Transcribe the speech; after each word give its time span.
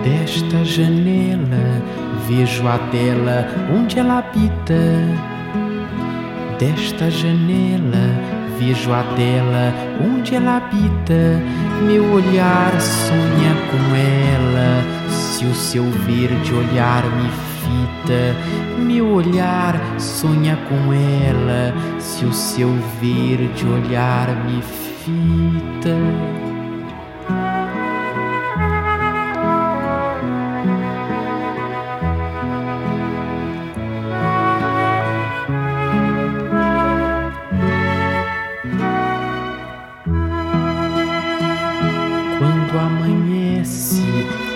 Desta 0.00 0.64
janela 0.64 1.82
vejo 2.26 2.66
a 2.66 2.78
tela 2.90 3.46
onde 3.72 3.98
ela 3.98 4.18
habita. 4.18 4.82
Desta 6.58 7.10
janela 7.10 8.32
vejo 8.58 8.92
a 8.92 9.02
dela 9.14 9.72
onde 10.04 10.34
ela 10.34 10.56
habita. 10.56 11.40
Meu 11.86 12.04
olhar 12.12 12.80
sonha 12.80 13.54
com 13.70 13.94
ela. 13.94 14.82
Se 15.08 15.44
o 15.44 15.54
seu 15.54 15.84
verde 15.84 16.52
olhar 16.54 17.04
me 17.04 17.28
fita, 17.60 18.36
meu 18.78 19.08
olhar 19.08 19.80
sonha 19.98 20.58
com 20.68 20.92
ela. 20.92 21.74
Se 22.00 22.24
o 22.24 22.32
seu 22.32 22.70
verde 23.00 23.66
olhar 23.66 24.28
me 24.46 24.62
fita. 25.04 26.41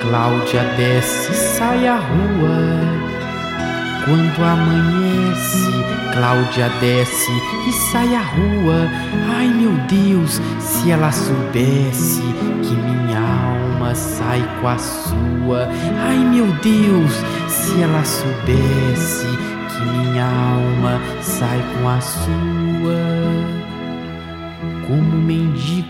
Cláudia 0.08 0.62
desce, 0.76 1.34
sai 1.34 1.88
à 1.88 1.96
rua. 1.96 2.58
Quando 4.04 4.44
amanhece, 4.44 5.66
Cláudia 6.12 6.70
desce 6.80 7.32
e 7.68 7.72
sai 7.72 8.14
à 8.14 8.20
rua. 8.20 8.88
Ai 9.36 9.48
meu 9.48 9.72
Deus, 9.88 10.40
se 10.60 10.92
ela 10.92 11.10
soubesse 11.10 12.22
que 12.62 12.74
minha 12.74 13.18
alma 13.18 13.92
sai 13.96 14.48
com 14.60 14.68
a 14.68 14.78
sua. 14.78 15.68
Ai 16.06 16.18
meu 16.18 16.46
Deus, 16.62 17.12
se 17.48 17.82
ela 17.82 18.04
soubesse 18.04 19.26
que 19.26 19.84
minha 19.90 20.24
alma 20.24 21.00
sai 21.20 21.60
com 21.74 21.88
a 21.88 22.00
sua. 22.00 23.56
Como 24.86 25.20
mendigo 25.20 25.85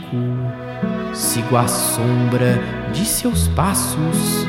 sigo 1.36 1.58
a 1.58 1.68
sombra 1.68 2.58
de 2.94 3.04
seus 3.04 3.46
passos. 3.48 4.46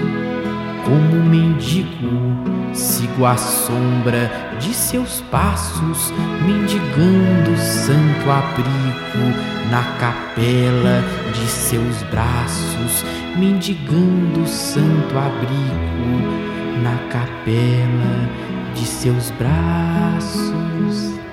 Como 0.85 1.21
mendigo, 1.21 2.73
sigo 2.73 3.25
a 3.25 3.35
sombra 3.35 4.31
de 4.57 4.73
seus 4.73 5.19
passos, 5.29 6.13
mendigando 6.45 7.57
santo 7.57 8.31
abrigo 8.31 9.69
na 9.69 9.83
capela 9.99 11.03
de 11.33 11.45
seus 11.49 12.03
braços, 12.03 13.03
mendigando 13.35 14.47
santo 14.47 15.17
abrigo 15.17 16.81
na 16.81 16.95
capela 17.09 18.29
de 18.73 18.85
seus 18.85 19.29
braços. 19.31 21.26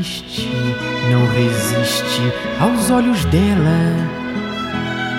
Triste 0.00 0.48
não 1.10 1.26
resiste 1.34 2.32
aos 2.58 2.90
olhos 2.90 3.22
dela. 3.26 3.94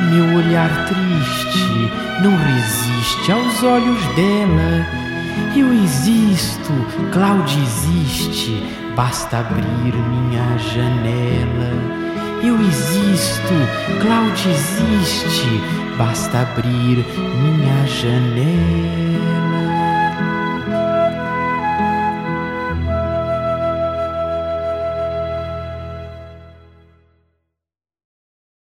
Meu 0.09 0.37
olhar 0.37 0.69
triste 0.87 1.91
não 2.23 2.35
resiste 2.35 3.31
aos 3.31 3.61
olhos 3.61 4.03
dela. 4.15 4.87
Eu 5.55 5.71
existo, 5.71 6.73
Cláudia 7.11 7.61
existe, 7.61 8.63
basta 8.95 9.37
abrir 9.39 9.93
minha 9.93 10.57
janela. 10.57 11.71
Eu 12.43 12.59
existo, 12.59 13.53
Cláudia 14.01 14.51
existe, 14.51 15.61
basta 15.95 16.41
abrir 16.41 17.05
minha 17.39 17.85
janela. 17.85 19.00